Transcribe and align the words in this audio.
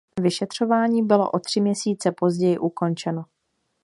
Vyšetřování 0.21 1.03
bylo 1.03 1.31
o 1.31 1.39
tři 1.39 1.61
měsíce 1.61 2.11
později 2.11 2.59
ukončeno. 2.59 3.25